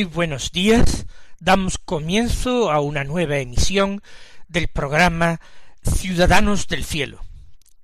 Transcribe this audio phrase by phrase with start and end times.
[0.00, 1.04] Muy buenos días.
[1.40, 4.02] Damos comienzo a una nueva emisión
[4.48, 5.42] del programa
[5.82, 7.22] Ciudadanos del Cielo,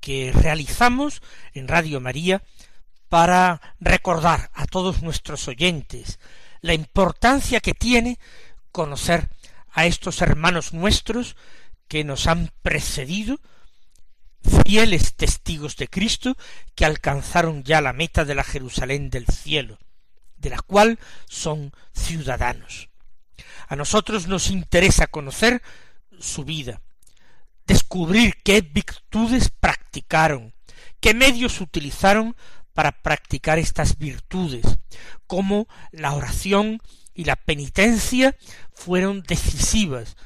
[0.01, 1.21] que realizamos
[1.53, 2.43] en Radio María
[3.11, 6.19] para recordar a todos nuestros oyentes
[6.63, 8.19] la importancia que tiene
[8.73, 9.29] conocer
[9.71, 11.37] a estos hermanos nuestros
[11.87, 13.41] que nos han precedido,
[14.65, 16.35] fieles testigos de Cristo,
[16.75, 19.77] que alcanzaron ya la meta de la Jerusalén del cielo,
[20.39, 22.89] de la cual son ciudadanos.
[23.69, 25.63] A nosotros nos interesa conocer
[26.19, 26.81] su vida,
[27.67, 30.55] descubrir qué virtudes practicaron,
[31.01, 32.37] qué medios utilizaron
[32.75, 34.79] para practicar estas virtudes,
[35.27, 36.81] cómo la oración
[37.15, 38.37] y la penitencia
[38.73, 40.17] fueron decisivas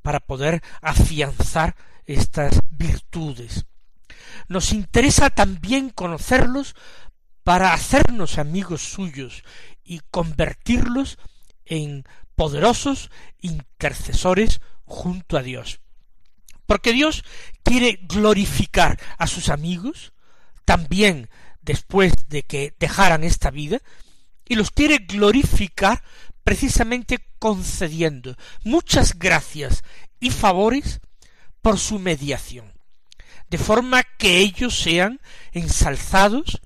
[0.00, 3.66] para poder afianzar estas virtudes.
[4.48, 6.74] Nos interesa también conocerlos
[7.44, 9.42] para hacernos amigos suyos
[9.84, 11.18] y convertirlos
[11.64, 12.04] en
[12.34, 13.10] poderosos
[13.40, 15.80] intercesores junto a Dios.
[16.66, 17.24] Porque Dios
[17.62, 20.12] quiere glorificar a sus amigos
[20.64, 21.28] también
[21.60, 23.80] después de que dejaran esta vida
[24.46, 26.02] y los quiere glorificar
[26.44, 29.82] precisamente concediendo muchas gracias
[30.20, 31.00] y favores
[31.60, 32.72] por su mediación,
[33.48, 35.20] de forma que ellos sean
[35.52, 36.60] ensalzados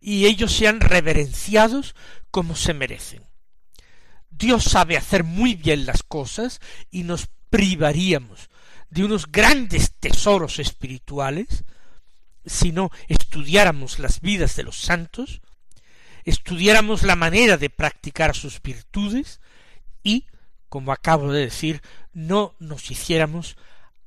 [0.00, 1.94] y ellos sean reverenciados
[2.30, 3.22] como se merecen.
[4.30, 8.50] Dios sabe hacer muy bien las cosas y nos privaríamos
[8.90, 11.64] de unos grandes tesoros espirituales
[12.46, 15.42] si no estudiáramos las vidas de los santos,
[16.24, 19.40] estudiáramos la manera de practicar sus virtudes
[20.02, 20.26] y,
[20.68, 21.82] como acabo de decir,
[22.12, 23.56] no nos hiciéramos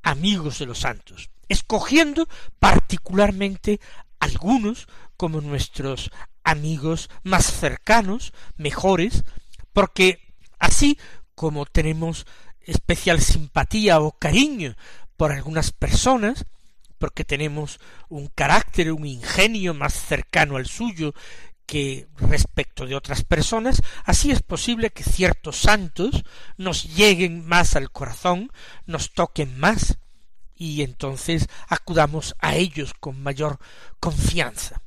[0.01, 2.27] amigos de los santos, escogiendo
[2.59, 3.79] particularmente
[4.19, 4.87] algunos
[5.19, 6.11] como nuestros
[6.45, 9.25] amigos más cercanos, mejores,
[9.73, 10.97] porque así
[11.35, 12.25] como tenemos
[12.61, 14.77] especial simpatía o cariño
[15.17, 16.45] por algunas personas,
[16.97, 21.13] porque tenemos un carácter, un ingenio más cercano al suyo
[21.65, 26.23] que respecto de otras personas, así es posible que ciertos santos
[26.55, 28.53] nos lleguen más al corazón,
[28.85, 29.97] nos toquen más,
[30.55, 33.59] y entonces acudamos a ellos con mayor
[33.99, 34.81] confianza.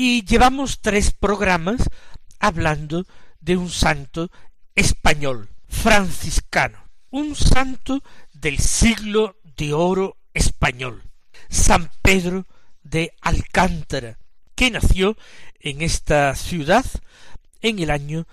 [0.00, 1.90] Y llevamos tres programas
[2.38, 3.04] hablando
[3.40, 4.30] de un santo
[4.76, 6.78] español, franciscano,
[7.10, 11.02] un santo del siglo de oro español,
[11.48, 12.46] San Pedro
[12.84, 14.20] de Alcántara,
[14.54, 15.16] que nació
[15.58, 16.84] en esta ciudad
[17.60, 18.28] en el año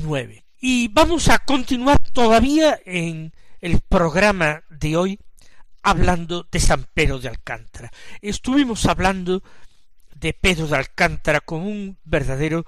[0.00, 0.44] nueve.
[0.60, 3.32] Y vamos a continuar todavía en
[3.62, 5.18] el programa de hoy
[5.84, 7.92] hablando de San Pedro de Alcántara.
[8.20, 9.42] Estuvimos hablando
[10.16, 12.64] de Pedro de Alcántara como un verdadero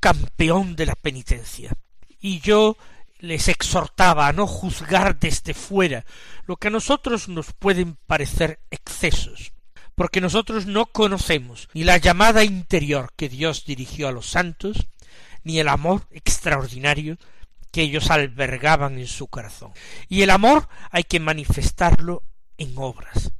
[0.00, 1.72] campeón de la penitencia.
[2.20, 2.76] Y yo
[3.20, 6.04] les exhortaba a no juzgar desde fuera
[6.46, 9.52] lo que a nosotros nos pueden parecer excesos,
[9.94, 14.88] porque nosotros no conocemos ni la llamada interior que Dios dirigió a los santos,
[15.44, 17.18] ni el amor extraordinario
[17.70, 19.72] que ellos albergaban en su corazón.
[20.08, 22.24] Y el amor hay que manifestarlo
[22.58, 23.32] en obras.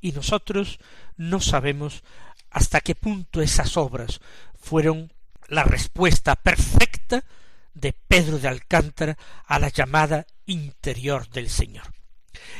[0.00, 0.78] Y nosotros
[1.16, 2.04] no sabemos
[2.50, 4.20] hasta qué punto esas obras
[4.54, 5.12] fueron
[5.48, 7.24] la respuesta perfecta
[7.74, 11.92] de Pedro de Alcántara a la llamada interior del Señor.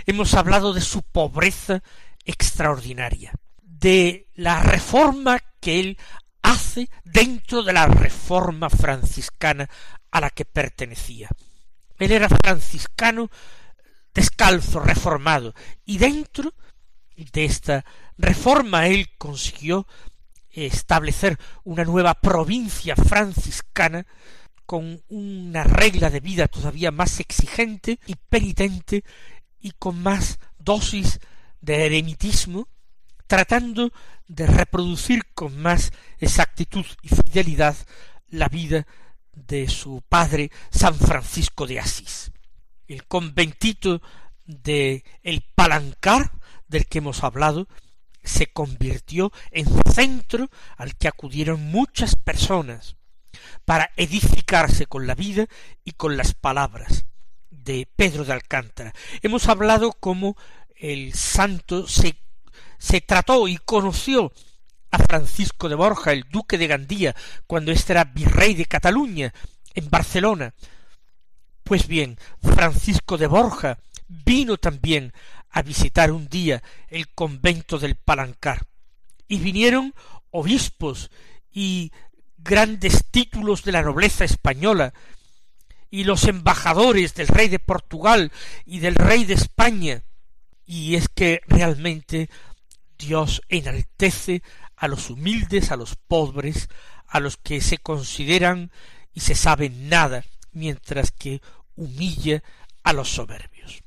[0.06, 1.82] Hemos hablado de su pobreza
[2.24, 3.32] extraordinaria,
[3.62, 5.98] de la reforma que él
[6.42, 9.68] hace dentro de la reforma franciscana
[10.10, 11.28] a la que pertenecía.
[11.98, 13.30] Él era franciscano
[14.16, 15.54] descalzo, reformado,
[15.84, 16.54] y dentro
[17.16, 17.84] de esta
[18.16, 19.86] reforma él consiguió
[20.50, 24.06] establecer una nueva provincia franciscana
[24.64, 29.04] con una regla de vida todavía más exigente y penitente
[29.60, 31.20] y con más dosis
[31.60, 32.68] de eremitismo,
[33.26, 33.92] tratando
[34.28, 37.76] de reproducir con más exactitud y fidelidad
[38.28, 38.86] la vida
[39.34, 42.32] de su padre San Francisco de Asís.
[42.88, 44.02] El conventito
[44.44, 46.32] de el Palancar,
[46.68, 47.68] del que hemos hablado,
[48.22, 52.96] se convirtió en centro al que acudieron muchas personas
[53.64, 55.46] para edificarse con la vida
[55.84, 57.06] y con las palabras
[57.50, 58.92] de Pedro de Alcántara.
[59.22, 60.36] Hemos hablado cómo
[60.76, 62.16] el santo se,
[62.78, 64.32] se trató y conoció
[64.90, 67.16] a Francisco de Borja, el duque de Gandía,
[67.46, 69.32] cuando éste era virrey de Cataluña,
[69.74, 70.54] en Barcelona.
[71.66, 75.12] Pues bien, Francisco de Borja vino también
[75.50, 78.68] a visitar un día el convento del Palancar,
[79.26, 79.92] y vinieron
[80.30, 81.10] obispos
[81.50, 81.90] y
[82.38, 84.94] grandes títulos de la nobleza española,
[85.90, 88.30] y los embajadores del rey de Portugal
[88.64, 90.04] y del rey de España,
[90.66, 92.30] y es que realmente
[92.96, 94.44] Dios enaltece
[94.76, 96.68] a los humildes, a los pobres,
[97.08, 98.70] a los que se consideran
[99.12, 101.42] y se saben nada, mientras que
[101.76, 102.42] humilla
[102.82, 103.82] a los soberbios.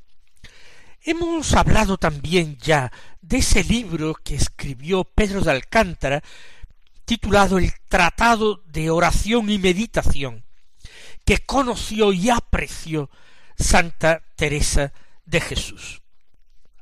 [1.02, 2.92] Hemos hablado también ya
[3.22, 6.24] de ese libro que escribió Pedro de Alcántara,
[7.06, 10.44] titulado El Tratado de Oración y Meditación,
[11.26, 13.10] que conoció y apreció
[13.58, 14.94] Santa Teresa
[15.26, 16.02] de Jesús.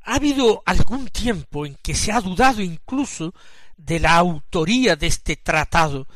[0.04, 3.34] Ha habido algún tiempo en que se ha dudado incluso
[3.76, 6.08] de la autoría de este tratado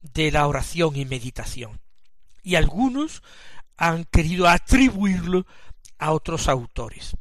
[0.00, 1.80] de la oración y meditación.
[2.42, 3.22] Y algunos
[3.82, 5.44] han querido atribuirlo
[5.98, 7.16] a otros autores.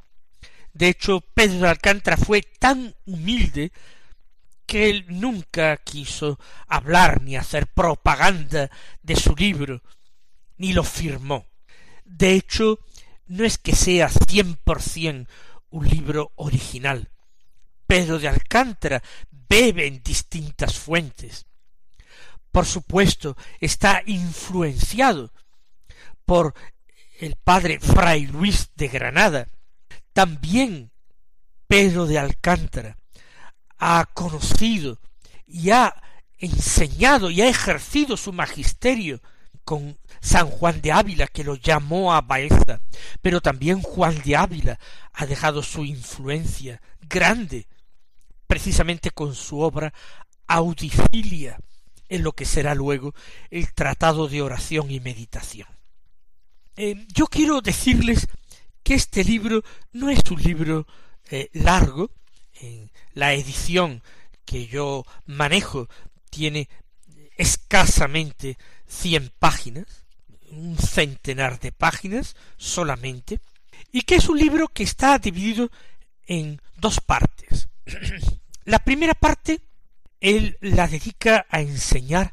[0.74, 3.72] De hecho, Pedro de Alcántara fue tan humilde
[4.68, 8.70] que él nunca quiso hablar ni hacer propaganda
[9.02, 9.82] de su libro,
[10.58, 11.48] ni lo firmó.
[12.06, 12.78] De hecho,
[13.26, 15.28] no es que sea cien por cien
[15.72, 17.10] un libro original.
[17.88, 21.48] Pedro de Alcántara bebe en distintas fuentes.
[22.52, 25.32] Por supuesto, está influenciado
[26.32, 26.54] por
[27.20, 29.50] el padre Fray Luis de Granada.
[30.14, 30.90] También
[31.68, 32.98] Pedro de Alcántara
[33.78, 34.98] ha conocido
[35.46, 35.94] y ha
[36.38, 39.22] enseñado y ha ejercido su magisterio
[39.66, 42.80] con San Juan de Ávila, que lo llamó a Baeza,
[43.22, 44.80] pero también Juan de Ávila
[45.12, 47.68] ha dejado su influencia grande
[48.48, 49.94] precisamente con su obra
[50.48, 51.58] Audicilia,
[52.08, 53.14] en lo que será luego
[53.50, 55.68] el Tratado de Oración y Meditación.
[56.76, 58.28] Eh, yo quiero decirles
[58.84, 59.64] que este libro
[59.94, 60.88] no es un libro
[61.30, 62.12] eh, largo,
[62.62, 64.04] en la edición
[64.46, 65.90] que yo manejo
[66.30, 66.70] tiene
[67.38, 68.58] escasamente
[68.88, 70.06] cien páginas,
[70.52, 73.40] un centenar de páginas solamente,
[73.92, 75.72] y que es un libro que está dividido
[76.28, 77.70] en dos partes.
[78.66, 79.62] La primera parte,
[80.20, 82.32] él la dedica a enseñar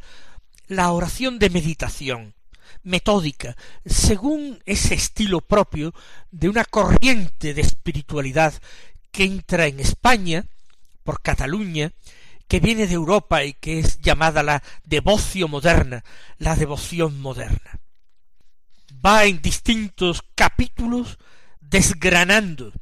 [0.67, 2.35] la oración de meditación,
[2.83, 5.95] metódica, según ese estilo propio
[6.31, 8.55] de una corriente de espiritualidad
[9.11, 10.45] que entra en España,
[11.03, 11.93] por Cataluña,
[12.49, 16.05] que viene de Europa y que es llamada la devoción moderna,
[16.39, 17.81] la devoción moderna.
[19.05, 21.19] Va en distintos capítulos
[21.61, 22.73] desgranando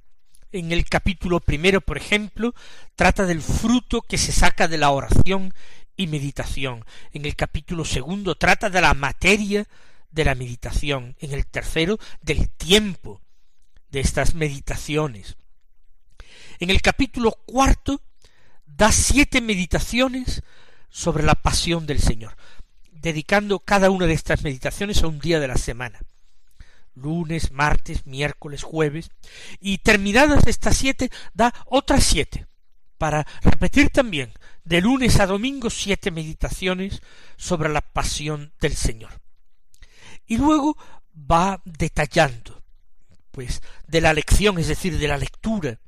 [0.53, 2.55] en el capítulo primero, por ejemplo,
[2.95, 5.53] trata del fruto que se saca de la oración
[5.97, 6.85] y meditación.
[7.13, 9.67] En el capítulo segundo trata de la materia
[10.11, 11.17] de la meditación.
[11.21, 13.21] En el tercero, del tiempo
[13.91, 15.37] de estas meditaciones.
[16.59, 18.01] En el capítulo cuarto
[18.67, 20.43] da siete meditaciones
[20.89, 22.37] sobre la pasión del Señor,
[22.91, 26.01] dedicando cada una de estas meditaciones a un día de la semana
[26.97, 29.11] lunes, martes, miércoles, jueves,
[29.61, 32.47] y terminadas estas siete, da otras siete,
[32.99, 34.33] para repetir también
[34.67, 37.01] de lunes a domingo siete meditaciones
[37.37, 39.21] sobre la pasión del Señor.
[40.27, 40.77] Y luego
[41.15, 42.63] va detallando,
[43.31, 45.79] pues, de la lección, es decir, de la lectura,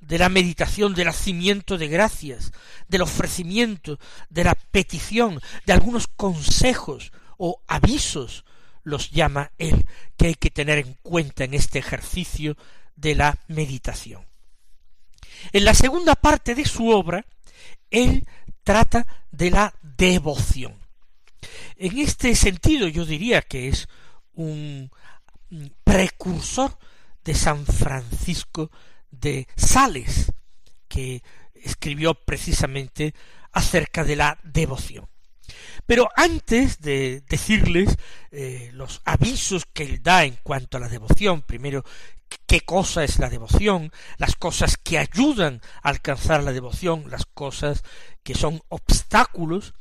[0.00, 2.52] de la meditación, del hacimiento de gracias,
[2.88, 8.44] del ofrecimiento, de la petición, de algunos consejos o avisos
[8.82, 12.56] los llama él que hay que tener en cuenta en este ejercicio
[12.96, 14.26] de la meditación.
[15.52, 17.24] En la segunda parte de su obra,
[17.90, 18.26] él
[18.64, 20.78] trata de la devoción.
[21.76, 23.88] En este sentido yo diría que es
[24.34, 24.90] un
[25.84, 26.78] precursor
[27.24, 28.70] de San Francisco
[29.10, 30.32] de Sales,
[30.88, 31.22] que
[31.54, 33.14] escribió precisamente
[33.52, 35.08] acerca de la devoción.
[35.86, 37.96] Pero antes de decirles
[38.30, 41.84] eh, los avisos que él da en cuanto a la devoción, primero
[42.46, 47.82] qué cosa es la devoción, las cosas que ayudan a alcanzar la devoción, las cosas
[48.22, 49.74] que son obstáculos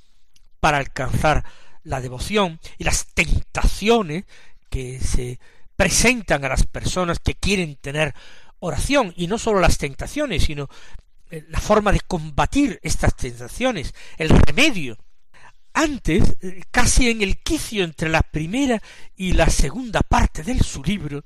[0.60, 1.44] para alcanzar
[1.84, 4.26] la devoción y las tentaciones
[4.70, 5.40] que se
[5.76, 8.14] presentan a las personas que quieren tener
[8.60, 10.70] oración y no sólo las tentaciones, sino
[11.32, 14.98] eh, la forma de combatir estas tentaciones, el remedio.
[15.74, 18.82] Antes, eh, casi en el quicio entre la primera
[19.16, 21.24] y la segunda parte de su libro,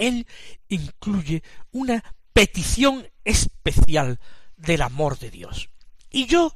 [0.00, 0.26] él
[0.68, 2.02] incluye una
[2.32, 4.18] petición especial
[4.56, 5.70] del amor de Dios.
[6.10, 6.54] Y yo,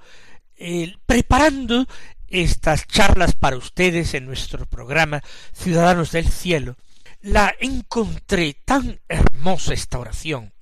[0.56, 1.86] eh, preparando
[2.28, 5.22] estas charlas para ustedes en nuestro programa
[5.52, 6.76] Ciudadanos del Cielo,
[7.20, 10.52] la encontré tan hermosa esta oración,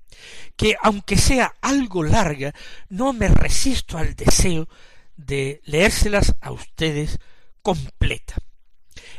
[0.56, 2.54] que aunque sea algo larga,
[2.88, 4.68] no me resisto al deseo
[5.16, 7.18] de leérselas a ustedes
[7.62, 8.36] completa.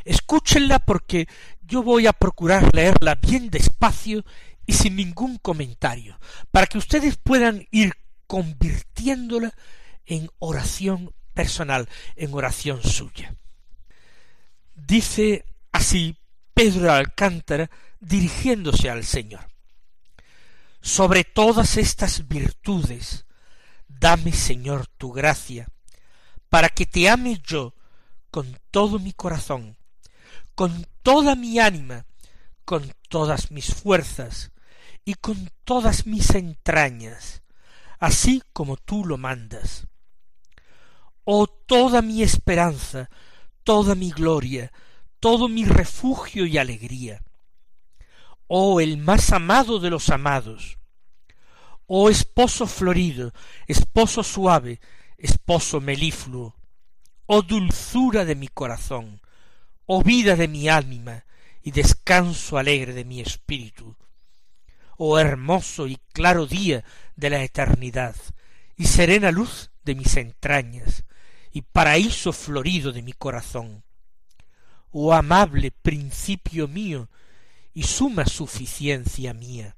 [0.06, 1.28] Escúchenla porque
[1.66, 4.24] yo voy a procurar leerla bien despacio
[4.66, 6.20] y sin ningún comentario,
[6.52, 7.94] para que ustedes puedan ir
[8.28, 9.54] convirtiéndola
[10.06, 13.36] en oración personal, en oración suya.
[14.76, 16.18] Dice así
[16.54, 19.48] Pedro Alcántara dirigiéndose al Señor.
[20.82, 23.26] Sobre todas estas virtudes,
[23.88, 25.68] dame, Señor, tu gracia,
[26.50, 27.74] para que te ame yo
[28.30, 29.78] con todo mi corazón,
[30.56, 32.06] con toda mi ánima,
[32.66, 34.52] con todas mis fuerzas
[35.06, 37.44] y con todas mis entrañas,
[38.00, 39.88] así como tú lo mandas.
[41.26, 43.10] Oh toda mi esperanza,
[43.64, 44.72] toda mi gloria,
[45.20, 47.22] todo mi refugio y alegría.
[48.48, 50.78] Oh el más amado de los amados,
[51.88, 53.34] oh esposo florido,
[53.68, 54.80] esposo suave,
[55.18, 56.56] esposo melifluo,
[57.26, 59.22] oh dulzura de mi corazón,
[59.86, 61.26] oh vida de mi ánima
[61.62, 63.96] y descanso alegre de mi espíritu,
[64.98, 66.84] oh hermoso y claro día
[67.16, 68.16] de la eternidad,
[68.76, 71.04] y serena luz de mis entrañas,
[71.52, 73.84] y paraíso florido de mi corazón,
[74.92, 77.10] oh amable principio mío
[77.74, 79.76] y suma suficiencia mía.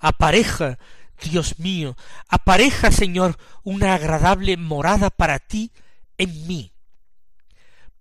[0.00, 0.78] Apareja,
[1.22, 1.96] Dios mío,
[2.28, 5.70] apareja, Señor, una agradable morada para ti
[6.18, 6.73] en mí,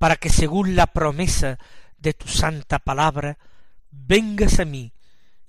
[0.04, 1.58] para que según la promesa
[1.98, 3.38] de tu santa palabra,
[3.90, 4.92] vengas a mí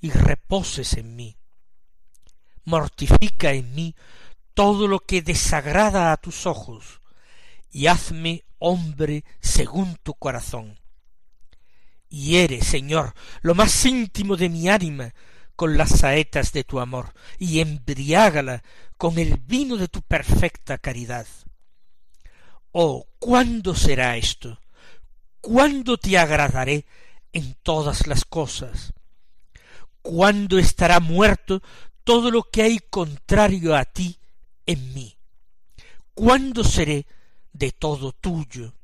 [0.00, 1.36] y reposes en mí.
[2.62, 3.96] Mortifica en mí
[4.54, 7.00] todo lo que desagrada a tus ojos,
[7.68, 10.78] y hazme hombre según tu corazón
[12.08, 15.14] hiere, Señor, lo más íntimo de mi ánima
[15.56, 18.62] con las saetas de tu amor, y embriágala
[18.98, 21.26] con el vino de tu perfecta caridad.
[22.76, 24.58] Oh, ¿cuándo será esto?
[25.40, 26.86] ¿Cuándo te agradaré
[27.32, 28.92] en todas las cosas?
[30.02, 31.62] ¿Cuándo estará muerto
[32.02, 34.18] todo lo que hay contrario a ti
[34.66, 35.16] en mí?
[36.14, 37.06] ¿Cuándo seré
[37.52, 38.74] de todo tuyo?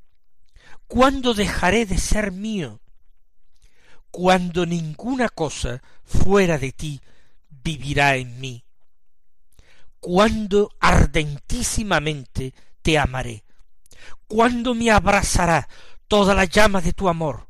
[0.87, 2.81] ¿Cuándo dejaré de ser mío?
[4.11, 7.01] cuando ninguna cosa fuera de ti
[7.49, 8.65] vivirá en mí,
[10.01, 13.45] cuando ardentísimamente te amaré,
[14.27, 15.69] cuando me abrazará
[16.09, 17.49] toda la llama de tu amor,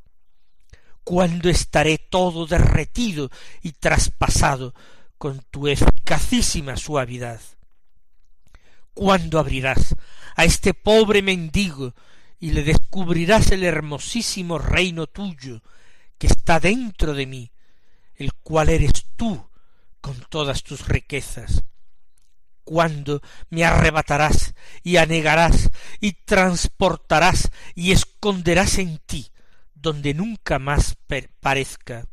[1.05, 3.31] cuando estaré todo derretido
[3.63, 4.75] y traspasado
[5.19, 7.41] con tu eficacísima suavidad.
[8.95, 9.95] Cuando abrirás
[10.37, 11.95] a este pobre mendigo
[12.39, 15.63] y le descubrirás el hermosísimo reino tuyo,
[16.19, 17.53] que está dentro de mí,
[18.15, 19.49] el cual eres tú
[20.01, 21.65] con todas tus riquezas.
[22.71, 29.33] Cuando me arrebatarás y anegarás y transportarás y esconderás en ti
[29.75, 30.97] donde nunca más
[31.41, 32.07] parezca.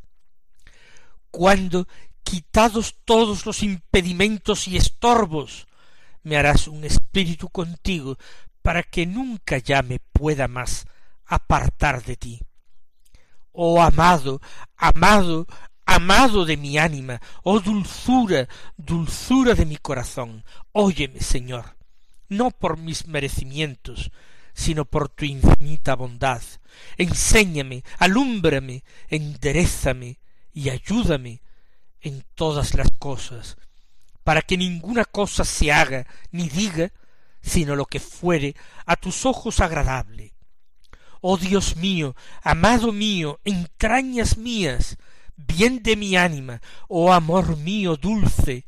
[1.30, 1.88] Cuando,
[2.24, 5.68] quitados todos los impedimentos y estorbos,
[6.24, 8.18] me harás un espíritu contigo
[8.64, 10.88] para que nunca ya me pueda más
[11.28, 12.42] apartar de ti
[13.60, 14.40] oh amado,
[14.78, 15.48] amado,
[15.88, 21.78] amado de mi ánima, oh dulzura, dulzura de mi corazón, óyeme, Señor,
[22.28, 24.12] no por mis merecimientos,
[24.54, 26.42] sino por tu infinita bondad.
[26.98, 30.20] Enséñame, alúmbrame, enderézame
[30.54, 31.42] y ayúdame
[32.02, 33.58] en todas las cosas,
[34.24, 36.92] para que ninguna cosa se haga ni diga
[37.42, 40.34] sino lo que fuere a tus ojos agradable,
[41.22, 44.98] Oh Dios mío, amado mío, entrañas mías,
[45.38, 48.66] bien de mi ánima, oh amor mío dulce,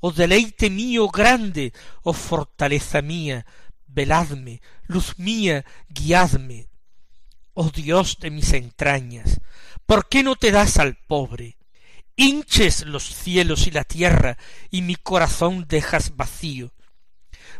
[0.00, 3.46] oh deleite mío grande, oh fortaleza mía,
[3.86, 6.68] veladme, luz mía, guiadme.
[7.54, 9.40] Oh Dios de mis entrañas,
[9.90, 11.58] ¿Por qué no te das al pobre?
[12.14, 14.38] Hinches los cielos y la tierra,
[14.70, 16.72] y mi corazón dejas vacío.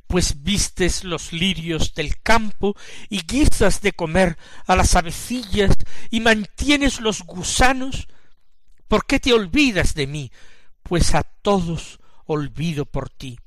[0.06, 2.76] Pues vistes los lirios del campo,
[3.08, 5.74] y guisas de comer a las avecillas,
[6.10, 8.06] y mantienes los gusanos,
[8.90, 10.32] ¿por qué te olvidas de mí?
[10.82, 13.38] Pues a todos olvido por ti.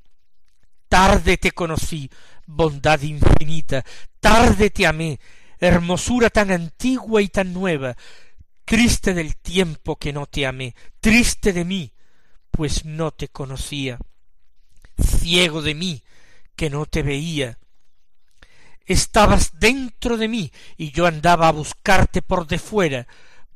[0.88, 2.10] Tarde te conocí,
[2.46, 3.84] bondad infinita,
[4.20, 5.20] tarde te amé,
[5.60, 7.94] hermosura tan antigua y tan nueva,
[8.64, 11.92] triste del tiempo que no te amé, triste de mí,
[12.50, 13.98] pues no te conocía,
[14.98, 16.02] ciego de mí,
[16.56, 17.58] que no te veía.
[18.86, 23.06] Estabas dentro de mí y yo andaba a buscarte por de fuera,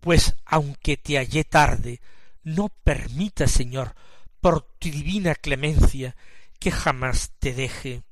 [0.00, 2.00] pues aunque te hallé tarde,
[2.42, 3.94] no permita, Señor,
[4.40, 6.16] por tu divina clemencia,
[6.58, 8.02] que jamás te deje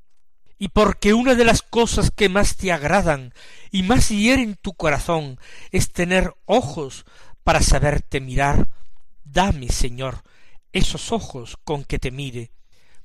[0.59, 3.35] y porque una de las cosas que más te agradan
[3.71, 5.39] y más hieren tu corazón
[5.71, 7.05] es tener ojos
[7.45, 8.69] para saberte mirar,
[9.25, 10.23] dame, Señor,
[10.73, 12.53] esos ojos con que te mire.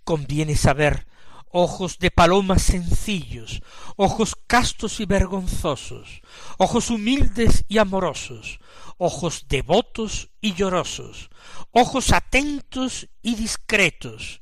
[0.04, 1.06] Conviene saber
[1.52, 3.62] ojos de palomas sencillos,
[3.96, 6.22] ojos castos y vergonzosos,
[6.58, 8.60] ojos humildes y amorosos,
[8.98, 11.30] ojos devotos y llorosos,
[11.72, 14.42] ojos atentos y discretos,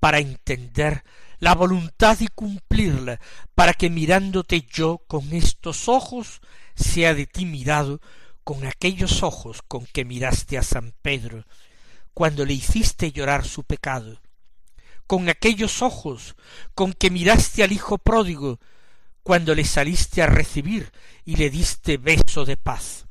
[0.00, 1.04] para entender
[1.38, 3.20] la voluntad y cumplirla,
[3.54, 6.40] para que mirándote yo con estos ojos,
[6.74, 8.00] sea de ti mirado
[8.44, 11.44] con aquellos ojos con que miraste a San Pedro,
[12.14, 14.20] cuando le hiciste llorar su pecado,
[15.06, 16.36] con aquellos ojos
[16.74, 18.58] con que miraste al Hijo pródigo,
[19.22, 20.92] cuando le saliste a recibir
[21.24, 23.06] y le diste beso de paz,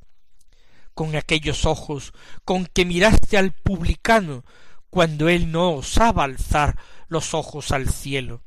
[0.93, 2.13] con aquellos ojos
[2.45, 4.45] con que miraste al publicano,
[4.89, 6.79] cuando él no osaba alzar
[7.09, 8.43] los ojos al cielo.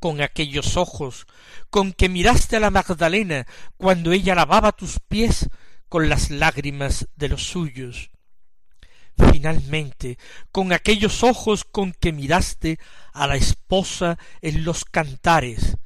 [0.00, 1.26] Con aquellos ojos
[1.70, 5.48] con que miraste a la Magdalena cuando ella lavaba tus pies
[5.88, 8.10] con las lágrimas de los suyos.
[9.16, 10.18] Finalmente,
[10.52, 12.78] con aquellos ojos con que miraste
[13.12, 15.76] a la esposa en los cantares,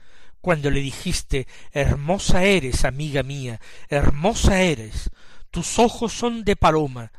[0.40, 5.10] cuando le dijiste Hermosa eres, amiga mía, hermosa eres,
[5.50, 7.12] tus ojos son de paloma,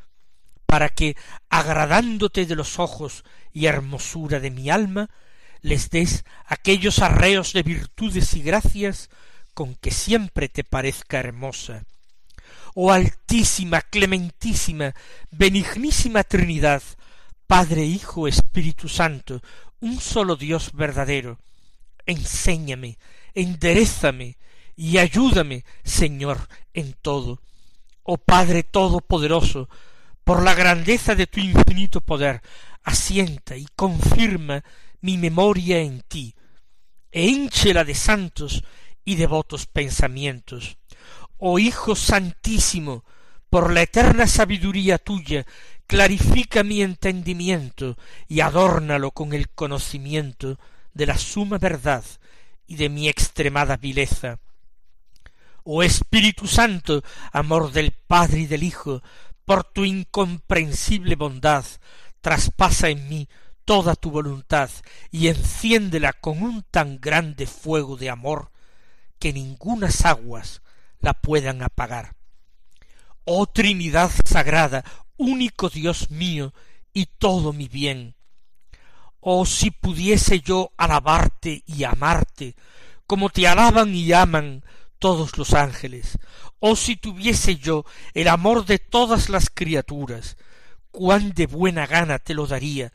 [0.65, 1.15] para que,
[1.50, 5.10] agradándote de los ojos y hermosura de mi alma,
[5.62, 9.10] les des aquellos arreos de virtudes y gracias
[9.54, 11.84] con que siempre te parezca hermosa.
[12.75, 14.93] Oh altísima, clementísima,
[15.29, 16.81] benignísima Trinidad,
[17.47, 19.41] Padre, Hijo, Espíritu Santo,
[19.81, 21.39] un solo Dios verdadero,
[22.05, 22.97] enséñame,
[23.33, 24.37] enderézame
[24.75, 27.41] y ayúdame, Señor, en todo.
[28.03, 29.69] Oh Padre Todopoderoso,
[30.23, 32.41] por la grandeza de tu infinito poder,
[32.83, 34.63] asienta y confirma
[35.01, 36.35] mi memoria en ti,
[37.11, 38.63] e hinchela de santos
[39.03, 40.77] y devotos pensamientos.
[41.43, 43.04] Oh Hijo Santísimo,
[43.49, 45.47] por la eterna sabiduría tuya,
[45.88, 50.60] clarifica mi entendimiento y adórnalo con el conocimiento
[50.93, 52.04] de la suma verdad
[52.67, 54.38] y de mi extremada vileza.
[55.63, 59.01] Oh Espíritu Santo, amor del Padre y del Hijo,
[59.43, 61.65] por tu incomprensible bondad,
[62.21, 63.27] traspasa en mí
[63.65, 64.69] toda tu voluntad
[65.10, 68.51] y enciéndela con un tan grande fuego de amor
[69.17, 70.62] que ningunas aguas
[71.01, 72.15] la puedan apagar.
[73.25, 74.83] Oh Trinidad sagrada,
[75.17, 76.53] único Dios mío
[76.93, 78.15] y todo mi bien.
[79.19, 82.55] Oh si pudiese yo alabarte y amarte,
[83.05, 84.63] como te alaban y aman
[84.97, 86.17] todos los ángeles,
[86.59, 90.37] oh si tuviese yo el amor de todas las criaturas,
[90.91, 92.93] cuán de buena gana te lo daría,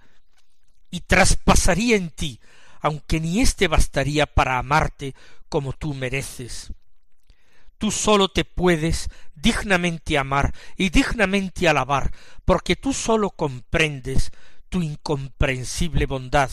[0.91, 2.41] y traspasaría en ti,
[2.81, 5.15] aunque ni éste bastaría para amarte
[5.49, 6.73] como tú mereces.
[7.79, 12.13] Tú solo te puedes dignamente amar y dignamente alabar,
[12.45, 14.31] porque tú solo comprendes
[14.69, 16.51] tu incomprensible bondad,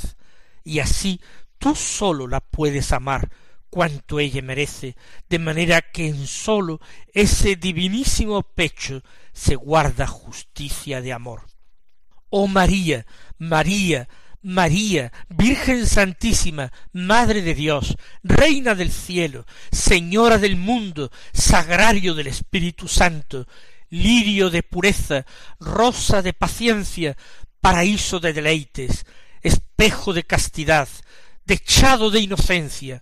[0.64, 1.22] y así
[1.58, 3.30] tú solo la puedes amar
[3.70, 4.96] cuanto ella merece,
[5.30, 6.80] de manera que en sólo
[7.12, 11.48] ese divinísimo pecho se guarda justicia de amor.
[12.30, 13.08] Oh María,
[13.40, 14.08] María,
[14.44, 22.90] María, Virgen Santísima, Madre de Dios, Reina del cielo, Señora del mundo, Sagrario del Espíritu
[22.90, 23.48] Santo,
[23.90, 25.26] lirio de pureza,
[25.62, 27.16] rosa de paciencia,
[27.62, 29.06] paraíso de deleites,
[29.42, 30.90] espejo de castidad,
[31.46, 33.02] dechado de inocencia,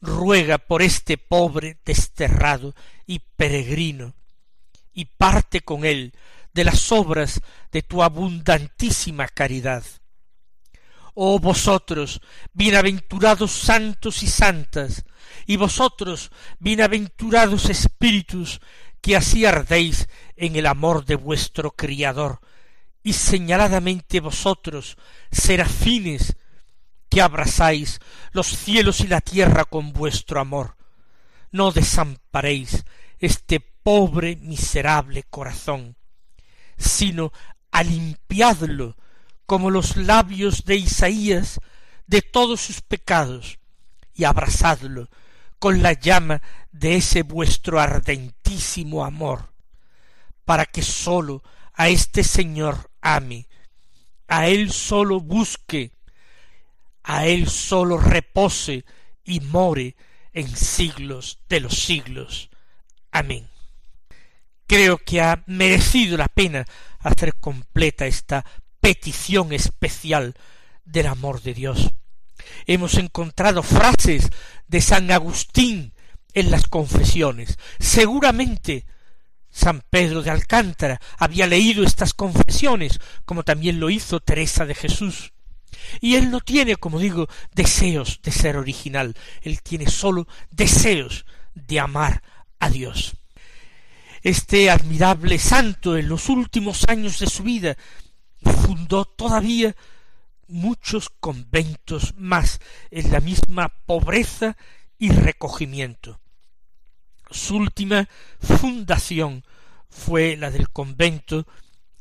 [0.00, 2.74] ruega por este pobre desterrado
[3.06, 4.16] y peregrino,
[4.92, 6.14] y parte con él
[6.52, 9.84] de las obras de tu abundantísima caridad.
[11.14, 12.22] Oh vosotros,
[12.54, 15.04] bienaventurados santos y santas,
[15.46, 18.60] y vosotros, bienaventurados espíritus,
[19.02, 22.40] que así ardéis en el amor de vuestro Criador,
[23.02, 24.96] y señaladamente vosotros,
[25.30, 26.36] serafines,
[27.10, 28.00] que abrazáis
[28.32, 30.76] los cielos y la tierra con vuestro amor,
[31.50, 32.86] no desamparéis
[33.18, 35.94] este pobre miserable corazón,
[36.78, 37.32] sino
[37.70, 38.96] a limpiadlo
[39.46, 41.60] como los labios de Isaías
[42.06, 43.58] de todos sus pecados,
[44.14, 45.08] y abrazadlo
[45.58, 49.52] con la llama de ese vuestro ardentísimo amor,
[50.44, 51.42] para que sólo
[51.74, 53.48] a este Señor ame,
[54.28, 55.92] a Él solo busque,
[57.02, 58.84] a Él solo repose
[59.24, 59.96] y more
[60.32, 62.50] en siglos de los siglos.
[63.10, 63.48] Amén.
[64.66, 66.64] Creo que ha merecido la pena
[67.00, 68.44] hacer completa esta
[68.82, 70.34] petición especial
[70.84, 71.88] del amor de Dios.
[72.66, 74.28] Hemos encontrado frases
[74.66, 75.94] de San Agustín
[76.34, 77.58] en las confesiones.
[77.78, 78.84] Seguramente
[79.50, 85.32] San Pedro de Alcántara había leído estas confesiones, como también lo hizo Teresa de Jesús.
[86.00, 91.78] Y él no tiene, como digo, deseos de ser original, él tiene sólo deseos de
[91.78, 92.22] amar
[92.58, 93.14] a Dios.
[94.22, 97.76] Este admirable santo en los últimos años de su vida
[98.44, 99.74] fundó todavía
[100.48, 104.56] muchos conventos más en la misma pobreza
[104.98, 106.20] y recogimiento.
[107.30, 108.08] Su última
[108.40, 109.44] fundación
[109.88, 111.46] fue la del convento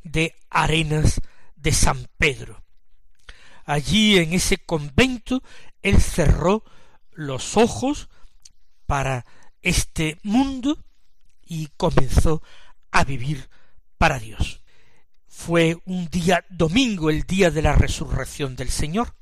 [0.03, 1.21] de Arenas
[1.55, 2.63] de San Pedro.
[3.65, 5.41] Allí en ese convento
[5.81, 6.63] él cerró
[7.11, 8.09] los ojos
[8.85, 9.25] para
[9.61, 10.83] este mundo
[11.45, 12.41] y comenzó
[12.91, 13.49] a vivir
[13.97, 14.60] para Dios.
[15.45, 19.15] Fue un día domingo, el día de la resurrección del Señor.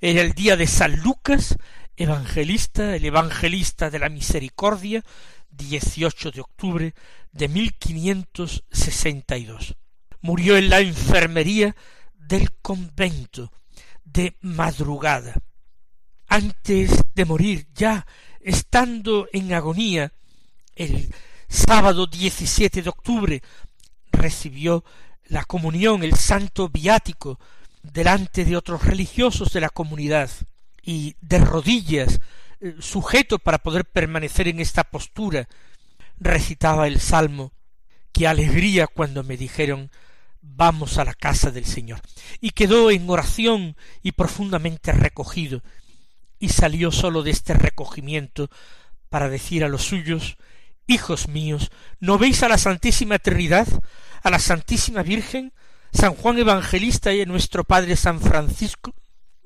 [0.00, 1.56] Era el día de San Lucas,
[1.96, 5.02] evangelista, el evangelista de la misericordia,
[5.50, 6.94] 18 de octubre
[7.32, 9.74] de 1562.
[10.20, 11.74] Murió en la enfermería
[12.14, 13.50] del convento
[14.04, 15.34] de madrugada.
[16.28, 18.06] Antes de morir, ya
[18.40, 20.12] estando en agonía,
[20.76, 21.12] el
[21.48, 23.42] sábado 17 de octubre
[24.12, 24.84] recibió
[25.28, 27.38] la comunión, el santo viático,
[27.82, 30.30] delante de otros religiosos de la comunidad,
[30.82, 32.20] y de rodillas,
[32.60, 35.48] eh, sujeto para poder permanecer en esta postura,
[36.18, 37.52] recitaba el salmo,
[38.12, 39.90] qué alegría cuando me dijeron
[40.40, 42.00] vamos a la casa del Señor.
[42.40, 45.62] Y quedó en oración y profundamente recogido,
[46.38, 48.48] y salió sólo de este recogimiento
[49.08, 50.36] para decir a los suyos
[50.86, 51.70] Hijos míos,
[52.00, 53.66] ¿no veis a la Santísima Trinidad,
[54.22, 55.52] a la Santísima Virgen,
[55.92, 58.94] San Juan Evangelista y a nuestro Padre San Francisco?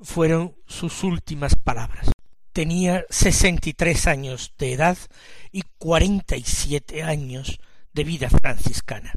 [0.01, 2.11] fueron sus últimas palabras.
[2.53, 4.97] Tenía sesenta y tres años de edad
[5.51, 7.59] y cuarenta y siete años
[7.93, 9.13] de vida franciscana.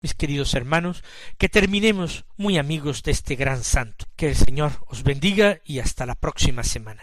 [0.00, 1.02] Mis queridos hermanos,
[1.38, 4.04] que terminemos muy amigos de este gran santo.
[4.14, 7.02] Que el Señor os bendiga y hasta la próxima semana.